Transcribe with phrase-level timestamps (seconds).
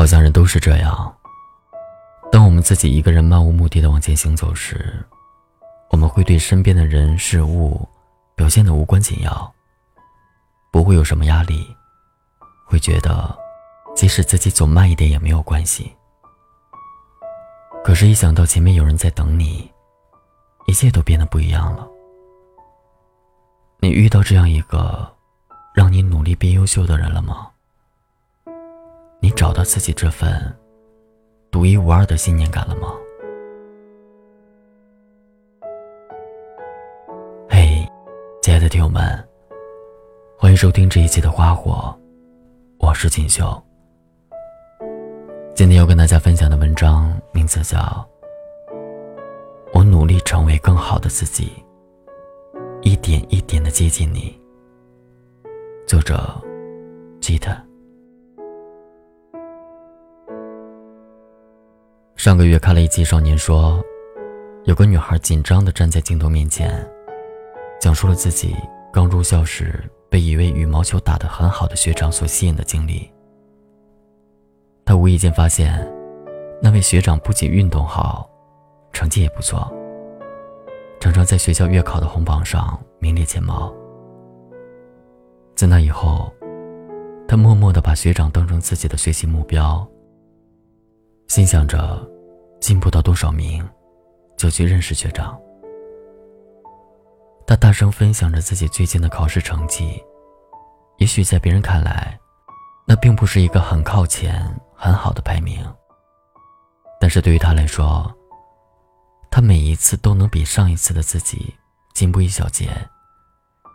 [0.00, 1.14] 好像人都是这样。
[2.32, 5.06] 当我们自己一个人漫无目的的往前行走时，
[5.90, 7.86] 我们会对身边的人事物
[8.34, 9.54] 表现的无关紧要，
[10.72, 11.66] 不会有什么压力，
[12.64, 13.38] 会觉得
[13.94, 15.94] 即使自己走慢一点也没有关系。
[17.84, 19.70] 可是，一想到前面有人在等你，
[20.66, 21.86] 一切都变得不一样了。
[23.80, 25.14] 你遇到这样一个
[25.74, 27.50] 让你努力变优秀的人了吗？
[29.22, 30.30] 你找到自己这份
[31.50, 32.94] 独一无二的信念感了吗？
[37.46, 37.86] 嘿，
[38.40, 39.02] 亲爱的听友们，
[40.38, 41.94] 欢迎收听这一期的《花火》，
[42.78, 43.62] 我是锦绣。
[45.54, 47.78] 今天要跟大家分享的文章名字叫
[49.74, 51.52] 《我努力成为更好的自己》，
[52.80, 54.40] 一点一点的接近你。
[55.86, 56.18] 作者：
[57.20, 57.62] 吉他。
[62.20, 63.82] 上个月看了一集《少年说》，
[64.64, 66.86] 有个女孩紧张的站在镜头面前，
[67.80, 68.54] 讲述了自己
[68.92, 73.10] 刚入校时被一位羽毛球打得很好的学长所吸引的经历。
[74.84, 75.90] 她无意间发现，
[76.60, 78.28] 那位学长不仅运动好，
[78.92, 79.72] 成绩也不错，
[81.00, 83.72] 常常在学校月考的红榜上名列前茅。
[85.56, 86.30] 自那以后，
[87.26, 89.88] 她默默的把学长当成自己的学习目标。
[91.30, 92.04] 心想着，
[92.60, 93.64] 进步到多少名，
[94.36, 95.40] 就去认识学长。
[97.46, 100.02] 他大声分享着自己最近的考试成绩，
[100.98, 102.18] 也许在别人看来，
[102.84, 105.64] 那并不是一个很靠前、很好的排名。
[107.00, 108.12] 但是对于他来说，
[109.30, 111.54] 他每一次都能比上一次的自己
[111.94, 112.72] 进步一小节，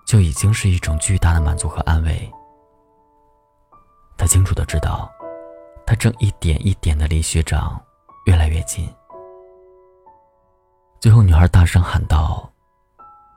[0.06, 2.30] 就已经是一种巨大的满足和安慰。
[4.18, 5.10] 他清楚的知道。
[5.96, 7.82] 正一点一点的离学长
[8.26, 8.88] 越来越近。
[11.00, 12.52] 最后，女孩大声喊道：“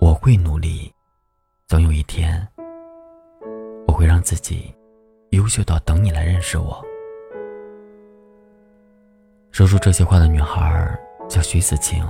[0.00, 0.92] 我会努力，
[1.66, 2.46] 总有一天，
[3.86, 4.74] 我会让自己
[5.30, 6.82] 优秀到等你来认识我。”
[9.52, 12.02] 说出这些话的女孩叫徐子晴。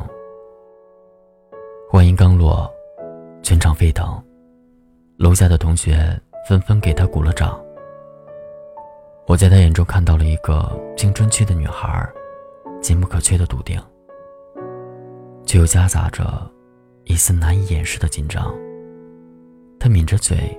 [1.90, 2.70] 话音刚落，
[3.42, 4.22] 全场沸腾，
[5.16, 7.58] 楼下的同学纷纷给她鼓了掌。
[9.28, 12.10] 我在他眼中看到了一个青春期的女孩，
[12.80, 13.78] 坚不可摧的笃定，
[15.44, 16.50] 却又夹杂着
[17.04, 18.50] 一丝难以掩饰的紧张。
[19.78, 20.58] 他抿着嘴，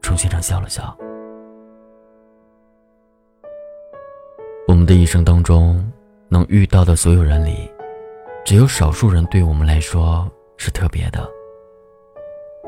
[0.00, 0.96] 冲先生笑了笑。
[4.68, 5.84] 我们的一生当中，
[6.28, 7.68] 能遇到的所有人里，
[8.44, 11.28] 只有少数人对我们来说是特别的。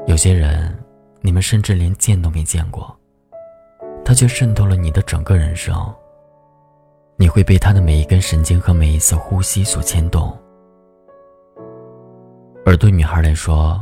[0.09, 0.77] 有些人，
[1.21, 3.00] 你们甚至连见都没见过。
[4.11, 5.73] 他却渗透了你的整个人生。
[7.15, 10.37] 你会被他的每一根神经和每一次呼吸所牵动。
[12.67, 13.81] 而对女孩来说，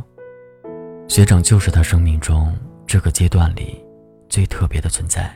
[1.07, 3.83] 学长就是她生命中这个阶段里
[4.29, 5.35] 最特别的存在，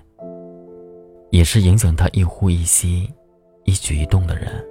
[1.31, 3.11] 也是影响她一呼一吸、
[3.63, 4.63] 一举一动的人。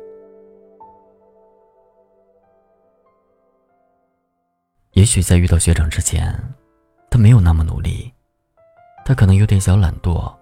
[4.93, 6.33] 也许在遇到学长之前，
[7.11, 8.13] 她没有那么努力。
[9.05, 10.33] 他可能有点小懒惰，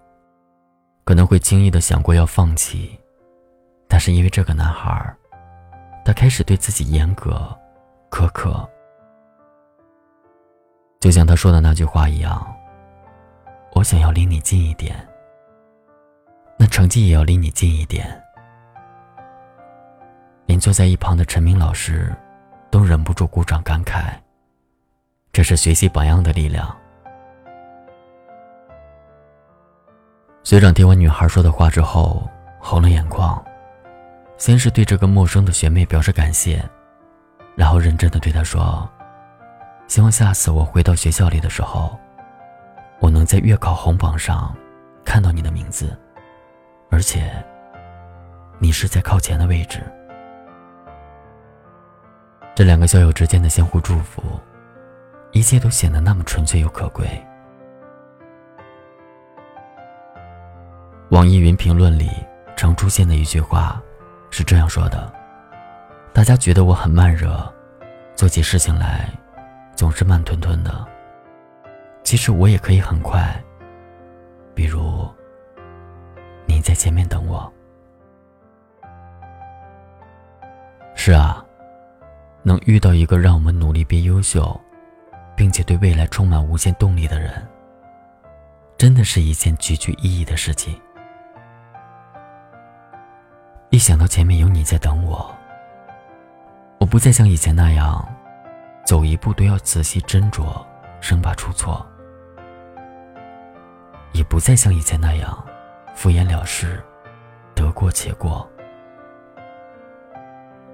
[1.03, 2.99] 可能会轻易的想过要放弃，
[3.87, 5.15] 但是因为这个男孩，
[6.05, 7.57] 他开始对自己严格、
[8.09, 8.69] 苛刻，
[10.99, 12.45] 就像他说的那句话一样
[13.73, 14.95] ：“我想要离你近一点，
[16.57, 18.21] 那成绩也要离你近一点。”
[20.45, 22.13] 连坐在一旁的陈明老师，
[22.69, 24.13] 都忍不住鼓掌感慨
[25.33, 26.75] ：“这是学习榜样的力量。”
[30.43, 32.27] 学长听完女孩说的话之后，
[32.59, 33.41] 红了眼眶，
[34.37, 36.67] 先是对这个陌生的学妹表示感谢，
[37.55, 38.89] 然后认真的对她说
[39.87, 41.95] ：“希望下次我回到学校里的时候，
[42.99, 44.51] 我能在月考红榜上
[45.05, 45.95] 看到你的名字，
[46.89, 47.31] 而且
[48.57, 49.79] 你是在靠前的位置。”
[52.55, 54.23] 这两个校友之间的相互祝福，
[55.33, 57.07] 一切都显得那么纯粹又可贵。
[61.21, 62.09] 网易云评论里
[62.57, 63.79] 常出现的一句话，
[64.31, 65.13] 是这样说的
[66.11, 67.47] ：“大家觉得我很慢热，
[68.15, 69.07] 做起事情来
[69.75, 70.83] 总是慢吞吞的。
[72.01, 73.39] 其实我也可以很快。
[74.55, 75.07] 比如，
[76.47, 77.53] 你在前面等我。”
[80.95, 81.45] 是啊，
[82.41, 84.59] 能遇到一个让我们努力变优秀，
[85.35, 87.47] 并且对未来充满无限动力的人，
[88.75, 90.81] 真的是一件极具意义的事情。
[93.71, 95.33] 一想到前面有你在等我，
[96.77, 98.05] 我不再像以前那样，
[98.85, 100.61] 走一步都要仔细斟酌，
[100.99, 101.81] 生怕出错；
[104.11, 105.41] 也不再像以前那样，
[105.95, 106.83] 敷衍了事，
[107.55, 108.45] 得过且过。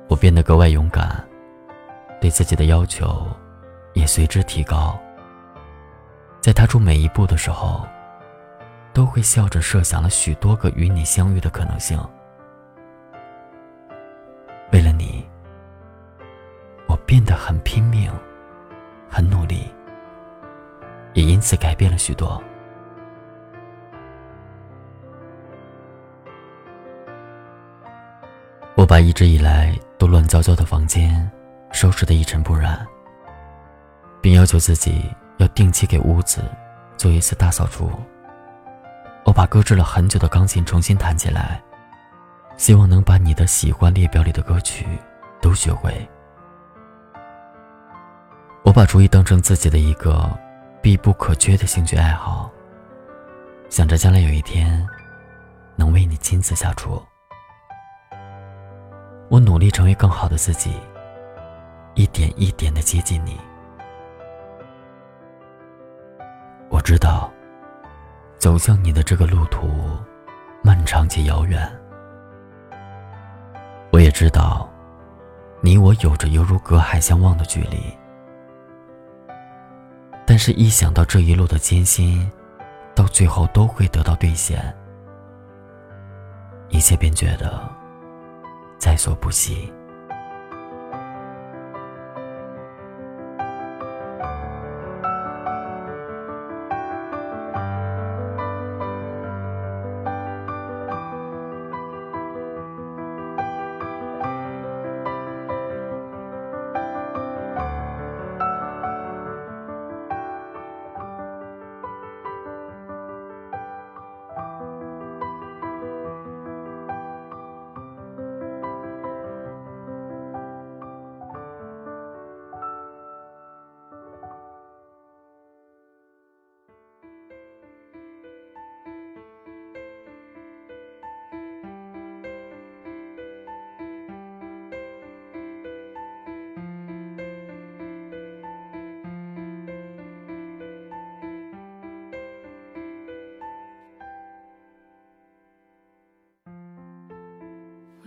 [0.08, 1.24] 我变得格外勇敢，
[2.20, 3.28] 对自己的要求
[3.94, 4.98] 也随之提高。
[6.42, 7.88] 在踏出每一步的时候，
[8.92, 11.96] 都会笑着设想了许多个与你相遇的可能性。
[14.72, 15.26] 为了你，
[16.88, 18.12] 我变得很拼命，
[19.10, 19.72] 很努力，
[21.14, 22.42] 也因此改变了许多。
[28.76, 31.30] 我把一直以来都乱糟糟的房间
[31.72, 32.86] 收拾得一尘不染，
[34.22, 36.44] 并要求自己要定期给屋子
[36.98, 37.90] 做一次大扫除。
[39.24, 41.62] 我把搁置了很久的钢琴重新弹起来。
[42.58, 44.86] 希望能把你的喜欢列表里的歌曲
[45.40, 45.94] 都学会。
[48.64, 50.30] 我把厨艺当成自己的一个
[50.82, 52.52] 必不可缺的兴趣爱好，
[53.70, 54.86] 想着将来有一天
[55.76, 57.02] 能为你亲自下厨。
[59.30, 60.74] 我努力成为更好的自己，
[61.94, 63.40] 一点一点的接近你。
[66.70, 67.32] 我知道，
[68.38, 69.70] 走向你的这个路途
[70.62, 71.70] 漫长且遥远。
[74.20, 74.68] 知道，
[75.62, 77.78] 你我有着犹如隔海相望的距离，
[80.26, 82.28] 但是，一想到这一路的艰辛，
[82.96, 84.76] 到最后都会得到兑现，
[86.70, 87.62] 一切便觉得
[88.80, 89.72] 在所不惜。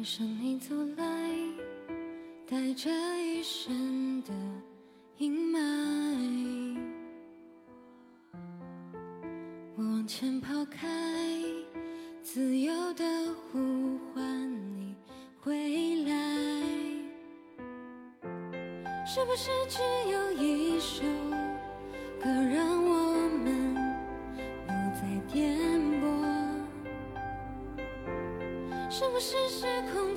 [0.00, 1.05] 我向你走来，
[2.49, 4.32] 带着一身的
[5.19, 6.81] 阴霾。
[9.76, 10.88] 我往前跑开，
[12.23, 13.05] 自由的
[13.52, 14.97] 呼唤你
[15.38, 16.14] 回来。
[19.05, 21.03] 是不是只有一首
[22.19, 23.12] 歌让我
[23.44, 23.75] 们
[24.67, 25.58] 不再颠
[26.00, 26.08] 簸？
[28.88, 29.37] 是不是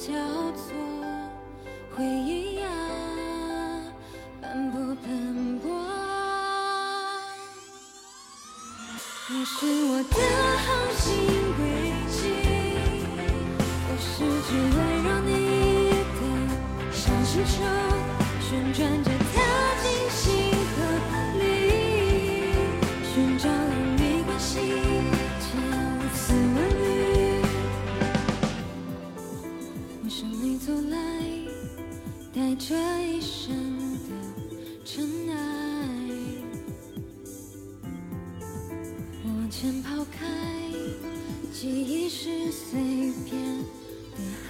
[0.04, 0.76] 时空交错，
[1.96, 2.23] 回忆
[32.36, 33.54] 带着一生
[34.00, 34.10] 的
[34.84, 35.36] 尘埃，
[39.24, 40.26] 往前抛开，
[41.52, 42.82] 记忆是碎
[43.24, 43.40] 片
[44.16, 44.20] 的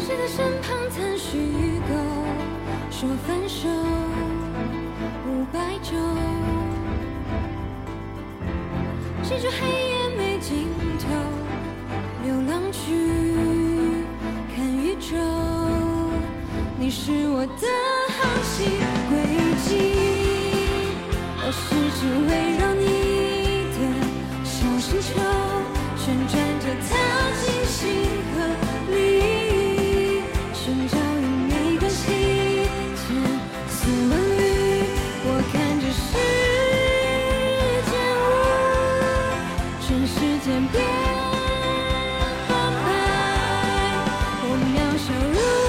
[0.00, 1.94] 谁在身旁谈虚构，
[2.90, 3.68] 说分手？
[5.28, 5.90] 五百周，
[9.22, 9.97] 记住黑夜
[25.00, 25.14] 球
[25.96, 26.92] 旋转着，靠
[27.40, 27.78] 近星
[28.34, 28.36] 河
[28.92, 28.96] 里
[30.52, 32.04] 寻找与你的心。
[32.96, 33.06] 千
[33.68, 33.78] 丝
[34.10, 34.42] 万缕，
[35.24, 36.06] 我看着时
[37.88, 38.26] 间，无
[39.80, 40.14] 顺时
[40.44, 40.74] 间变
[42.48, 42.50] 澎
[42.84, 42.86] 白，
[44.42, 45.67] 我渺小如。